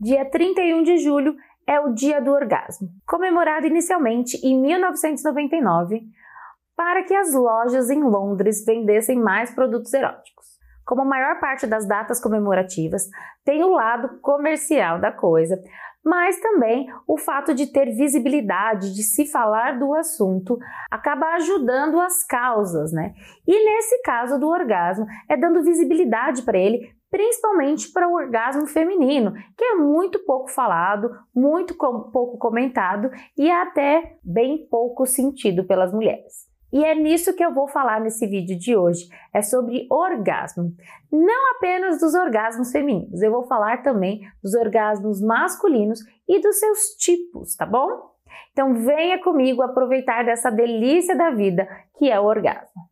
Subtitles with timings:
[0.00, 6.00] dia 31 de julho é o Dia do Orgasmo, comemorado inicialmente em 1999
[6.74, 10.46] para que as lojas em Londres vendessem mais produtos eróticos.
[10.86, 13.02] Como a maior parte das datas comemorativas
[13.44, 15.62] tem o lado comercial da coisa,
[16.02, 20.58] mas também o fato de ter visibilidade, de se falar do assunto,
[20.90, 23.12] acaba ajudando as causas, né?
[23.46, 29.32] E nesse caso do orgasmo, é dando visibilidade para ele, principalmente para o orgasmo feminino,
[29.56, 36.48] que é muito pouco falado, muito pouco comentado e até bem pouco sentido pelas mulheres.
[36.72, 39.08] E é nisso que eu vou falar nesse vídeo de hoje.
[39.34, 40.72] É sobre orgasmo.
[41.10, 46.94] Não apenas dos orgasmos femininos, eu vou falar também dos orgasmos masculinos e dos seus
[46.96, 48.10] tipos, tá bom?
[48.52, 51.68] Então venha comigo aproveitar dessa delícia da vida
[51.98, 52.89] que é o orgasmo.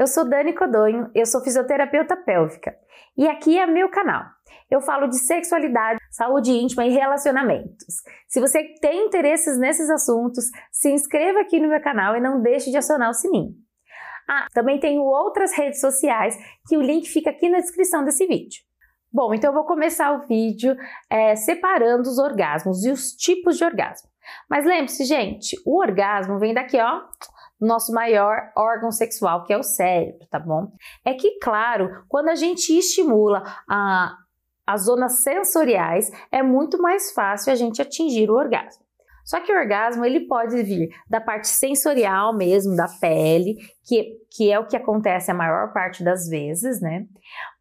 [0.00, 2.74] Eu sou Dani Codonho, eu sou fisioterapeuta pélvica
[3.18, 4.24] e aqui é meu canal.
[4.70, 7.96] Eu falo de sexualidade, saúde íntima e relacionamentos.
[8.26, 12.70] Se você tem interesses nesses assuntos, se inscreva aqui no meu canal e não deixe
[12.70, 13.52] de acionar o sininho.
[14.26, 16.34] Ah, também tenho outras redes sociais
[16.66, 18.62] que o link fica aqui na descrição desse vídeo.
[19.12, 20.74] Bom, então eu vou começar o vídeo
[21.10, 24.08] é, separando os orgasmos e os tipos de orgasmo.
[24.48, 27.02] Mas lembre-se, gente, o orgasmo vem daqui, ó,
[27.60, 30.72] nosso maior órgão sexual, que é o cérebro, tá bom?
[31.04, 34.16] É que, claro, quando a gente estimula a,
[34.66, 38.84] as zonas sensoriais, é muito mais fácil a gente atingir o orgasmo.
[39.24, 44.50] Só que o orgasmo ele pode vir da parte sensorial mesmo, da pele, que, que
[44.50, 47.06] é o que acontece a maior parte das vezes, né?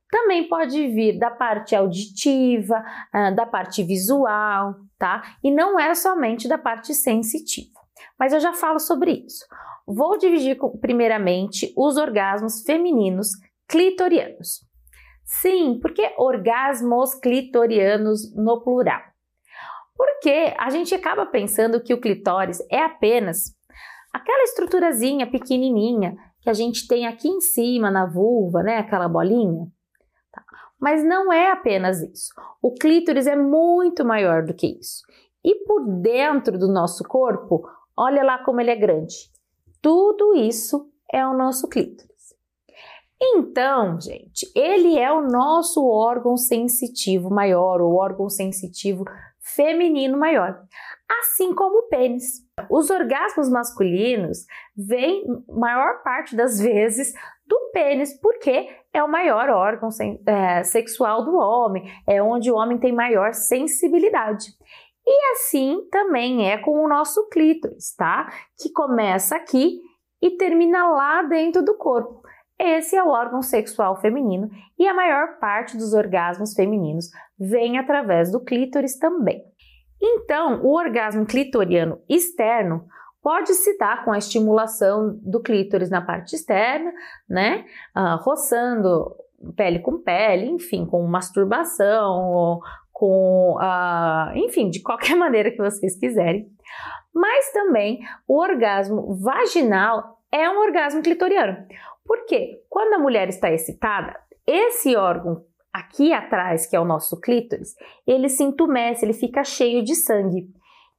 [0.09, 2.83] Também pode vir da parte auditiva,
[3.13, 5.21] ah, da parte visual, tá?
[5.43, 7.78] E não é somente da parte sensitiva.
[8.19, 9.45] Mas eu já falo sobre isso.
[9.87, 13.29] Vou dividir primeiramente os orgasmos femininos
[13.67, 14.67] clitorianos.
[15.23, 19.01] Sim, porque orgasmos clitorianos no plural?
[19.95, 23.55] Porque a gente acaba pensando que o clitóris é apenas
[24.13, 28.77] aquela estruturazinha pequenininha que a gente tem aqui em cima na vulva, né?
[28.77, 29.67] Aquela bolinha.
[30.31, 30.43] Tá.
[30.79, 32.33] Mas não é apenas isso.
[32.61, 35.03] O clítoris é muito maior do que isso.
[35.43, 37.67] E por dentro do nosso corpo,
[37.99, 39.15] olha lá como ele é grande.
[39.81, 42.09] Tudo isso é o nosso clítoris.
[43.21, 49.03] Então, gente, ele é o nosso órgão sensitivo maior, o órgão sensitivo
[49.41, 50.61] feminino maior,
[51.19, 52.45] assim como o pênis.
[52.69, 54.45] Os orgasmos masculinos
[54.75, 57.13] vêm, maior parte das vezes,
[57.45, 59.89] do pênis, porque é o maior órgão
[60.25, 64.53] é, sexual do homem, é onde o homem tem maior sensibilidade.
[65.11, 68.31] E assim também é com o nosso clítoris, tá?
[68.61, 69.79] Que começa aqui
[70.21, 72.21] e termina lá dentro do corpo.
[72.59, 77.09] Esse é o órgão sexual feminino e a maior parte dos orgasmos femininos
[77.39, 79.43] vem através do clítoris também.
[79.99, 82.85] Então, o orgasmo clitoriano externo
[83.19, 86.93] pode se dar com a estimulação do clítoris na parte externa,
[87.27, 87.65] né?
[87.97, 89.15] Uh, roçando
[89.55, 92.61] pele com pele, enfim, com masturbação ou
[92.99, 96.51] com, uh, enfim, de qualquer maneira que vocês quiserem.
[97.15, 101.65] Mas também o orgasmo vaginal é um orgasmo clitoriano.
[102.05, 107.73] Porque quando a mulher está excitada, esse órgão aqui atrás, que é o nosso clítoris,
[108.05, 110.49] ele se entumece, ele fica cheio de sangue.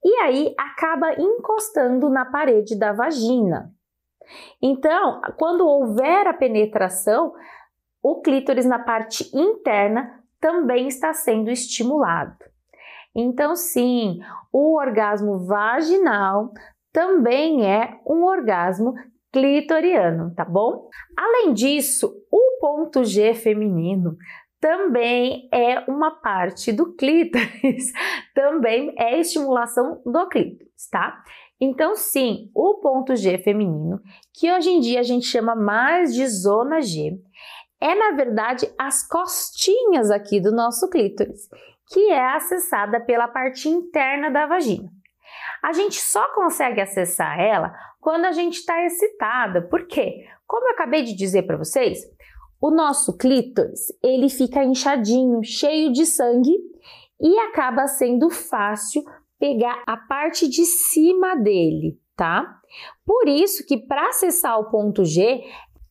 [0.02, 3.70] E aí acaba encostando na parede da vagina.
[4.62, 7.34] Então, quando houver a penetração,
[8.02, 12.36] o clítoris na parte interna também está sendo estimulado.
[13.14, 14.20] Então, sim,
[14.52, 16.52] o orgasmo vaginal
[16.92, 18.94] também é um orgasmo
[19.32, 20.88] clitoriano, tá bom?
[21.16, 24.16] Além disso, o ponto G feminino
[24.60, 27.92] também é uma parte do clítoris,
[28.34, 31.22] também é estimulação do clítoris, tá?
[31.58, 34.00] Então, sim, o ponto G feminino,
[34.34, 37.18] que hoje em dia a gente chama mais de zona G,
[37.80, 41.48] é na verdade as costinhas aqui do nosso clítoris,
[41.88, 44.88] que é acessada pela parte interna da vagina.
[45.62, 51.02] A gente só consegue acessar ela quando a gente está excitada, porque, como eu acabei
[51.02, 52.00] de dizer para vocês,
[52.60, 56.54] o nosso clítoris ele fica inchadinho, cheio de sangue
[57.20, 59.02] e acaba sendo fácil
[59.38, 62.60] pegar a parte de cima dele, tá?
[63.04, 65.42] Por isso que para acessar o ponto G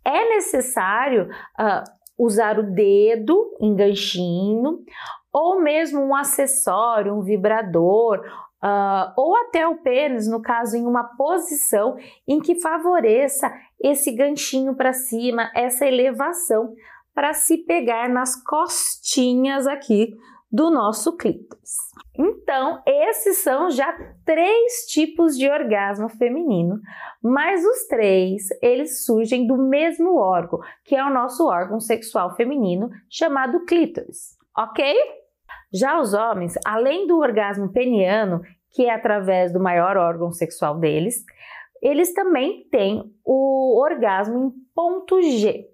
[0.05, 1.29] é necessário
[1.59, 1.83] uh,
[2.17, 4.83] usar o dedo em ganchinho
[5.31, 8.19] ou mesmo um acessório, um vibrador
[8.63, 11.97] uh, ou até o pênis, no caso, em uma posição
[12.27, 13.51] em que favoreça
[13.81, 16.73] esse ganchinho para cima, essa elevação,
[17.13, 20.15] para se pegar nas costinhas aqui
[20.51, 21.88] do nosso clítoris.
[22.17, 23.93] Então, esses são já
[24.25, 26.79] três tipos de orgasmo feminino,
[27.23, 32.89] mas os três, eles surgem do mesmo órgão, que é o nosso órgão sexual feminino,
[33.09, 34.95] chamado clítoris, ok?
[35.73, 38.41] Já os homens, além do orgasmo peniano,
[38.71, 41.23] que é através do maior órgão sexual deles,
[41.81, 45.65] eles também têm o orgasmo em ponto G,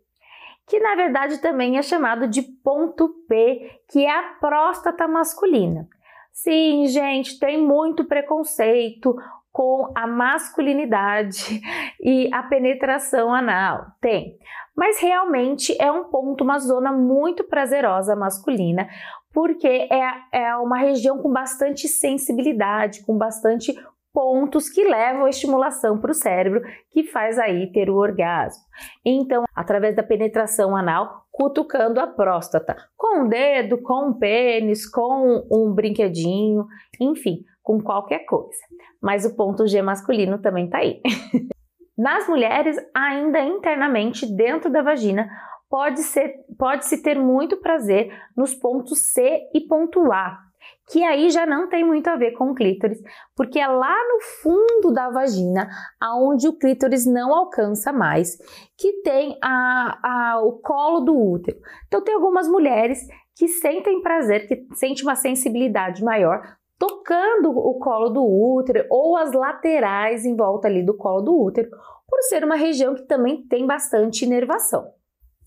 [0.68, 5.88] que na verdade também é chamado de ponto P, que é a próstata masculina.
[6.36, 9.16] Sim, gente, tem muito preconceito
[9.54, 11.62] com a masculinidade
[12.04, 13.86] e a penetração anal.
[14.02, 14.38] Tem.
[14.76, 18.90] Mas realmente é um ponto, uma zona muito prazerosa masculina,
[19.34, 23.74] porque é, é uma região com bastante sensibilidade, com bastante
[24.14, 26.62] pontos que levam a estimulação para o cérebro,
[26.92, 28.64] que faz aí ter o orgasmo.
[29.06, 35.46] Então, através da penetração anal, cutucando a próstata, com um dedo, com um pênis, com
[35.52, 36.66] um brinquedinho,
[37.00, 38.58] enfim, com qualquer coisa.
[39.02, 41.02] Mas o ponto G masculino também está aí.
[41.98, 45.30] Nas mulheres, ainda internamente dentro da vagina,
[45.70, 50.40] pode ser pode se ter muito prazer nos pontos C e ponto A,
[50.88, 53.02] que aí já não tem muito a ver com o clítoris,
[53.36, 55.68] porque é lá no fundo da vagina,
[56.00, 58.38] aonde o clítoris não alcança mais,
[58.78, 61.58] que tem a, a, o colo do útero.
[61.88, 63.00] Então tem algumas mulheres
[63.36, 66.42] que sentem prazer, que sentem uma sensibilidade maior
[66.78, 71.70] tocando o colo do útero ou as laterais em volta ali do colo do útero,
[72.08, 74.86] por ser uma região que também tem bastante inervação.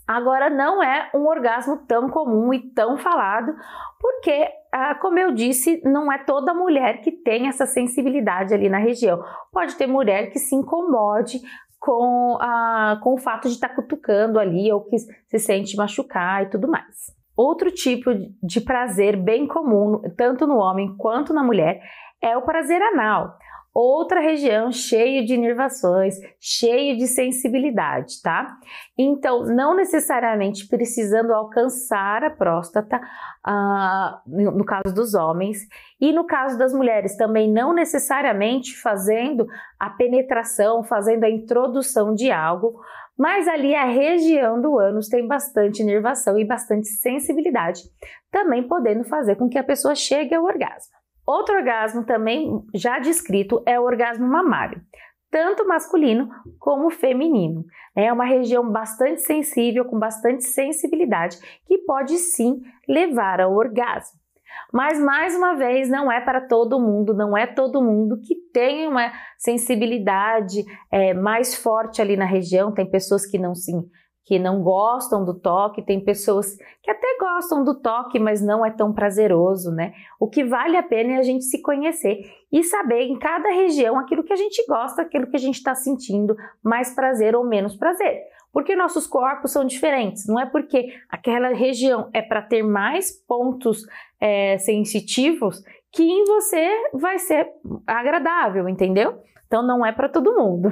[0.09, 3.55] Agora, não é um orgasmo tão comum e tão falado,
[4.01, 8.79] porque, ah, como eu disse, não é toda mulher que tem essa sensibilidade ali na
[8.79, 9.23] região.
[9.53, 11.39] Pode ter mulher que se incomode
[11.79, 16.43] com, ah, com o fato de estar tá cutucando ali ou que se sente machucar
[16.43, 17.15] e tudo mais.
[17.37, 18.11] Outro tipo
[18.43, 21.83] de prazer bem comum, tanto no homem quanto na mulher,
[22.23, 23.37] é o prazer anal
[23.81, 28.57] outra região cheia de inervações, cheia de sensibilidade, tá?
[28.99, 33.01] Então, não necessariamente precisando alcançar a próstata,
[33.47, 35.59] uh, no caso dos homens,
[36.01, 39.47] e no caso das mulheres também não necessariamente fazendo
[39.79, 42.81] a penetração, fazendo a introdução de algo,
[43.17, 47.83] mas ali a região do ânus tem bastante inervação e bastante sensibilidade,
[48.31, 50.98] também podendo fazer com que a pessoa chegue ao orgasmo.
[51.29, 54.81] Outro orgasmo também já descrito é o orgasmo mamário,
[55.31, 56.27] tanto masculino
[56.59, 57.67] como feminino.
[57.95, 61.37] É uma região bastante sensível, com bastante sensibilidade,
[61.67, 64.19] que pode sim levar ao orgasmo.
[64.73, 68.89] Mas mais uma vez, não é para todo mundo, não é todo mundo que tem
[68.89, 72.73] uma sensibilidade é, mais forte ali na região.
[72.73, 73.71] Tem pessoas que não se
[74.29, 78.71] que não gostam do toque, tem pessoas que até gostam do toque, mas não é
[78.71, 79.95] tão prazeroso, né?
[80.21, 83.99] O que vale a pena é a gente se conhecer e saber em cada região
[83.99, 87.75] aquilo que a gente gosta, aquilo que a gente está sentindo, mais prazer ou menos
[87.75, 88.21] prazer.
[88.53, 93.87] Porque nossos corpos são diferentes, não é porque aquela região é para ter mais pontos
[94.21, 97.49] é, sensitivos que em você vai ser
[97.87, 99.23] agradável, entendeu?
[99.47, 100.69] Então não é para todo mundo.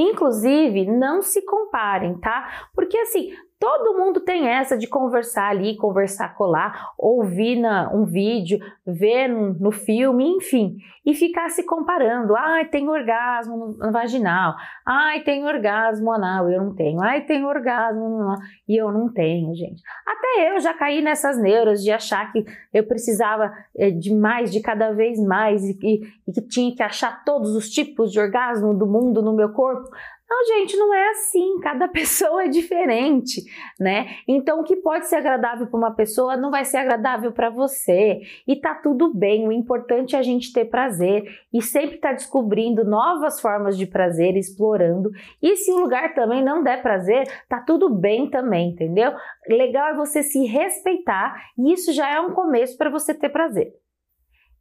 [0.00, 2.70] Inclusive, não se comparem, tá?
[2.74, 8.58] Porque assim, Todo mundo tem essa de conversar ali, conversar colar, ouvir na, um vídeo,
[8.86, 12.34] ver no, no, filme, enfim, e ficar se comparando.
[12.34, 14.54] Ai, tem orgasmo vaginal.
[14.86, 17.02] Ai, tem orgasmo anal, eu não tenho.
[17.02, 18.34] Ai, tem orgasmo no,
[18.66, 19.82] e eu não tenho, gente.
[20.06, 24.62] Até eu já caí nessas neuras de achar que eu precisava é, de mais, de
[24.62, 28.72] cada vez mais, e, e, e que tinha que achar todos os tipos de orgasmo
[28.72, 29.86] do mundo no meu corpo.
[30.30, 31.58] Não, gente, não é assim.
[31.60, 33.42] Cada pessoa é diferente,
[33.80, 34.18] né?
[34.28, 38.20] Então, o que pode ser agradável para uma pessoa não vai ser agradável para você.
[38.46, 39.48] E tá tudo bem.
[39.48, 43.86] O importante é a gente ter prazer e sempre estar tá descobrindo novas formas de
[43.86, 45.10] prazer, explorando.
[45.42, 49.12] E se o lugar também não der prazer, tá tudo bem também, entendeu?
[49.48, 53.74] Legal é você se respeitar e isso já é um começo para você ter prazer.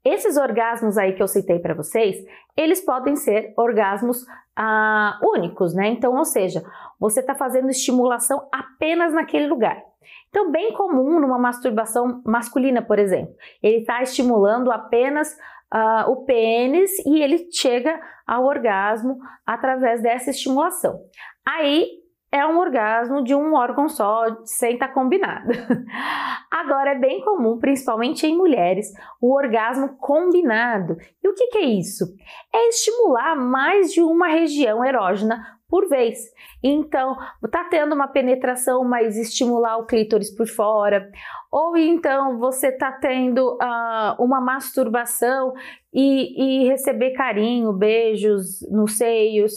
[0.04, 2.16] Esses orgasmos aí que eu citei para vocês,
[2.56, 4.26] eles podem ser orgasmos
[4.56, 5.88] ah, únicos, né?
[5.88, 6.64] Então, ou seja,
[7.00, 9.82] você está fazendo estimulação apenas naquele lugar.
[10.30, 15.36] Então, bem comum numa masturbação masculina, por exemplo, ele está estimulando apenas
[15.74, 21.00] uh, o pênis e ele chega ao orgasmo através dessa estimulação.
[21.46, 22.00] Aí
[22.32, 25.50] é um orgasmo de um órgão só, sem estar tá combinado.
[26.52, 28.88] Agora, é bem comum, principalmente em mulheres,
[29.20, 30.98] o orgasmo combinado.
[31.24, 32.06] E o que, que é isso?
[32.54, 36.20] É estimular mais de uma região erógena por vez.
[36.64, 37.16] Então,
[37.52, 41.10] tá tendo uma penetração, mas estimular o clítoris por fora,
[41.52, 45.54] ou então você tá tendo uh, uma masturbação
[45.94, 49.54] e, e, receber carinho, beijos nos seios,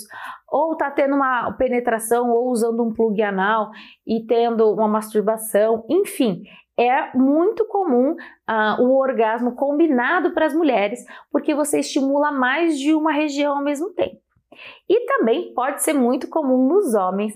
[0.51, 3.71] ou tá tendo uma penetração ou usando um plug anal
[4.07, 6.43] e tendo uma masturbação, enfim.
[6.79, 12.95] É muito comum uh, o orgasmo combinado para as mulheres, porque você estimula mais de
[12.95, 14.17] uma região ao mesmo tempo.
[14.89, 17.35] E também pode ser muito comum nos homens,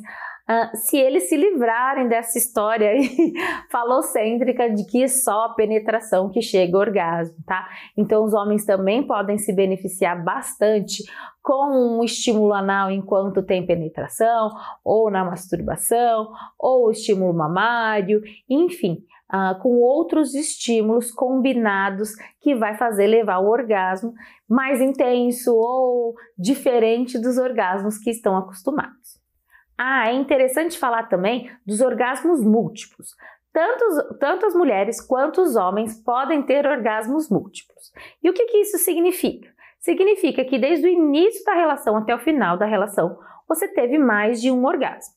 [0.48, 3.32] uh, se eles se livrarem dessa história aí,
[3.70, 7.68] falocêntrica de que é só penetração que chega ao orgasmo, tá?
[7.96, 11.02] Então os homens também podem se beneficiar bastante
[11.42, 14.50] com um estímulo anal enquanto tem penetração,
[14.84, 22.10] ou na masturbação, ou estímulo mamário, enfim uh, com outros estímulos combinados
[22.40, 24.14] que vai fazer levar o orgasmo
[24.48, 29.20] mais intenso ou diferente dos orgasmos que estão acostumados.
[29.78, 33.14] Ah, é interessante falar também dos orgasmos múltiplos.
[33.52, 37.92] Tanto, tanto as mulheres quanto os homens podem ter orgasmos múltiplos.
[38.22, 39.48] E o que, que isso significa?
[39.78, 43.18] Significa que desde o início da relação até o final da relação,
[43.48, 45.16] você teve mais de um orgasmo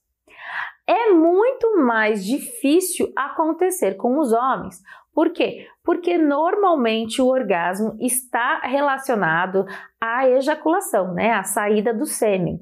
[0.90, 4.82] é muito mais difícil acontecer com os homens.
[5.14, 5.68] Por quê?
[5.84, 9.66] Porque normalmente o orgasmo está relacionado
[10.02, 11.32] à ejaculação, né?
[11.34, 12.60] À saída do sêmen.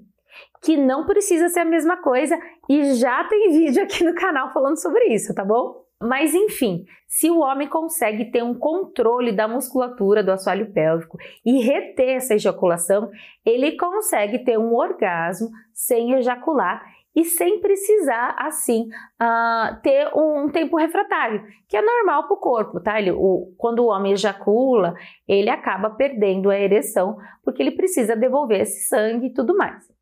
[0.62, 2.38] Que não precisa ser a mesma coisa
[2.70, 5.86] e já tem vídeo aqui no canal falando sobre isso, tá bom?
[6.02, 11.60] Mas enfim, se o homem consegue ter um controle da musculatura do assoalho pélvico e
[11.60, 13.10] reter essa ejaculação,
[13.44, 16.84] ele consegue ter um orgasmo sem ejacular
[17.16, 22.80] e sem precisar, assim, uh, ter um tempo refratário, que é normal para o corpo,
[22.80, 23.02] tá?
[23.02, 24.94] Ele, o, quando o homem ejacula,
[25.28, 29.97] ele acaba perdendo a ereção, porque ele precisa devolver esse sangue e tudo mais.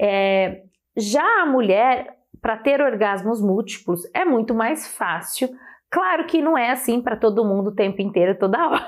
[0.00, 0.62] É,
[0.96, 5.50] já a mulher, para ter orgasmos múltiplos, é muito mais fácil
[5.90, 8.86] Claro que não é assim para todo mundo o tempo inteiro, toda hora,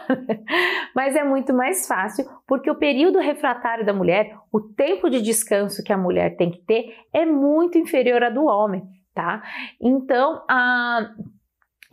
[0.94, 5.82] mas é muito mais fácil porque o período refratário da mulher, o tempo de descanso
[5.82, 9.42] que a mulher tem que ter, é muito inferior ao do homem, tá?
[9.80, 11.10] Então, a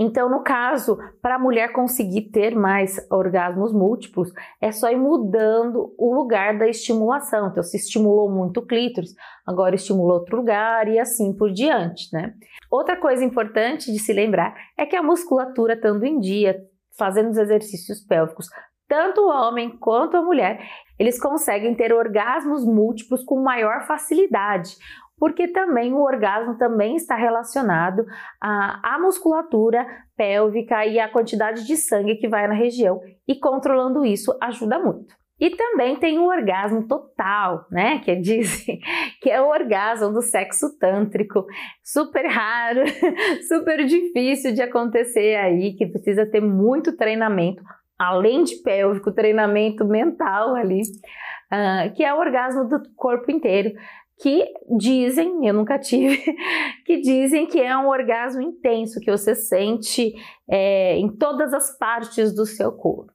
[0.01, 5.93] então, no caso, para a mulher conseguir ter mais orgasmos múltiplos, é só ir mudando
[5.97, 7.49] o lugar da estimulação.
[7.49, 9.13] Então, se estimulou muito o clítoris,
[9.45, 12.33] agora estimula outro lugar e assim por diante, né?
[12.71, 16.57] Outra coisa importante de se lembrar é que a musculatura estando em dia,
[16.97, 18.47] fazendo os exercícios pélvicos,
[18.87, 20.61] tanto o homem quanto a mulher,
[20.97, 24.77] eles conseguem ter orgasmos múltiplos com maior facilidade
[25.19, 28.05] porque também o orgasmo também está relacionado
[28.41, 29.85] à, à musculatura
[30.15, 35.19] pélvica e à quantidade de sangue que vai na região, e controlando isso ajuda muito.
[35.39, 37.99] E também tem o orgasmo total, né?
[38.03, 38.79] Que dizem
[39.21, 41.45] que é o orgasmo do sexo tântrico,
[41.83, 42.83] super raro,
[43.47, 47.63] super difícil de acontecer aí, que precisa ter muito treinamento,
[47.97, 53.71] além de pélvico, treinamento mental ali, uh, que é o orgasmo do corpo inteiro
[54.19, 56.21] que dizem, eu nunca tive,
[56.85, 60.13] que dizem que é um orgasmo intenso que você sente
[60.47, 63.13] é, em todas as partes do seu corpo.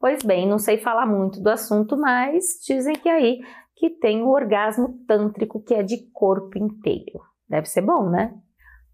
[0.00, 3.40] Pois bem, não sei falar muito do assunto, mas dizem que aí
[3.76, 7.20] que tem o orgasmo tântrico que é de corpo inteiro.
[7.48, 8.34] Deve ser bom, né?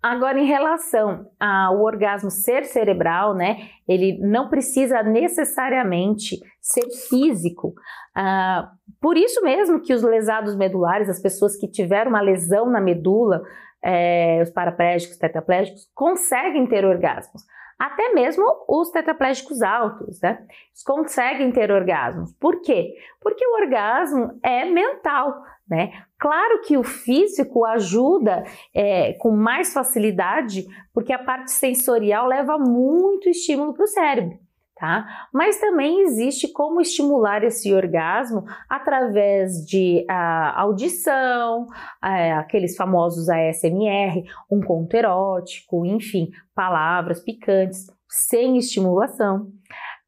[0.02, 3.68] Agora, em relação ao orgasmo ser cerebral, né?
[3.86, 7.74] Ele não precisa necessariamente ser físico.
[8.14, 12.80] Ah, por isso mesmo que os lesados medulares, as pessoas que tiveram uma lesão na
[12.80, 13.42] medula,
[13.84, 17.42] é, os paraplégicos, tetraplégicos, conseguem ter orgasmos.
[17.78, 20.38] Até mesmo os tetraplégicos altos, né?
[20.70, 22.32] Eles conseguem ter orgasmos.
[22.34, 22.94] Por quê?
[23.20, 25.92] Porque o orgasmo é mental, né?
[26.18, 28.42] Claro que o físico ajuda
[28.74, 34.47] é, com mais facilidade, porque a parte sensorial leva muito estímulo para o cérebro
[34.78, 35.06] tá?
[35.32, 41.66] Mas também existe como estimular esse orgasmo através de a, audição,
[42.00, 49.48] aqueles famosos ASMR, um conto erótico, enfim, palavras picantes, sem estimulação.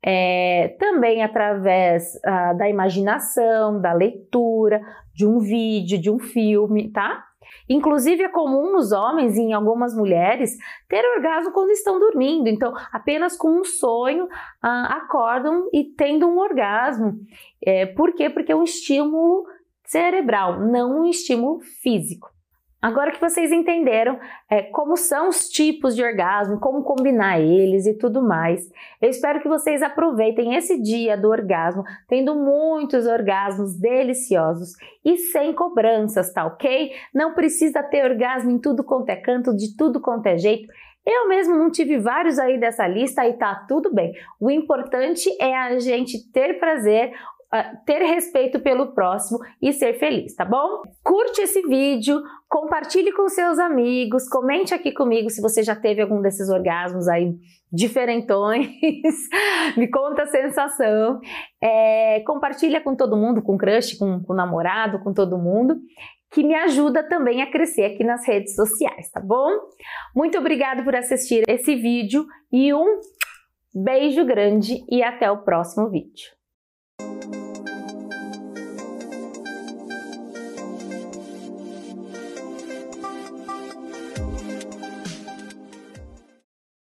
[0.03, 2.19] É, também através
[2.57, 4.81] da imaginação, da leitura,
[5.13, 7.23] de um vídeo, de um filme, tá?
[7.69, 10.57] Inclusive, é comum nos homens e em algumas mulheres
[10.89, 12.49] ter orgasmo quando estão dormindo.
[12.49, 14.29] Então, apenas com um sonho
[14.63, 17.19] ah, acordam e tendo um orgasmo.
[17.65, 18.29] É, por quê?
[18.31, 19.47] Porque é um estímulo
[19.85, 22.31] cerebral, não um estímulo físico.
[22.83, 24.19] Agora que vocês entenderam
[24.49, 28.71] é, como são os tipos de orgasmo, como combinar eles e tudo mais,
[29.03, 34.71] eu espero que vocês aproveitem esse dia do orgasmo, tendo muitos orgasmos deliciosos
[35.05, 36.93] e sem cobranças, tá ok?
[37.15, 40.73] Não precisa ter orgasmo em tudo quanto é canto, de tudo quanto é jeito.
[41.07, 44.13] Eu mesmo não tive vários aí dessa lista e tá tudo bem.
[44.39, 47.13] O importante é a gente ter prazer,
[47.85, 50.83] ter respeito pelo próximo e ser feliz, tá bom?
[51.03, 56.23] Curte esse vídeo, compartilhe com seus amigos, comente aqui comigo se você já teve algum
[56.23, 57.35] desses orgasmos aí
[57.73, 58.69] diferentões,
[59.77, 61.21] me conta a sensação,
[61.61, 65.77] é, compartilha com todo mundo, com crush, com, com namorado, com todo mundo,
[66.31, 69.51] que me ajuda também a crescer aqui nas redes sociais, tá bom?
[70.15, 73.01] Muito obrigado por assistir esse vídeo e um
[73.75, 76.40] beijo grande e até o próximo vídeo.